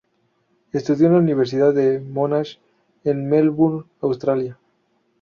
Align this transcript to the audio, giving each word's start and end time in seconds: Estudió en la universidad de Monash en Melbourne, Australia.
Estudió 0.71 1.05
en 1.05 1.13
la 1.13 1.19
universidad 1.19 1.75
de 1.75 1.99
Monash 1.99 2.55
en 3.03 3.29
Melbourne, 3.29 3.83
Australia. 4.01 4.57